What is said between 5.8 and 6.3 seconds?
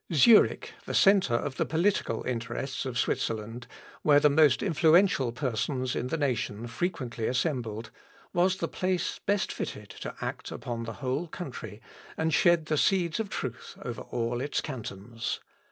in the